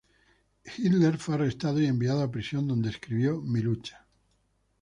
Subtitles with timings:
[0.79, 4.07] Hitler fue arrestado y enviado a prisión, donde escribió "Mi Lucha".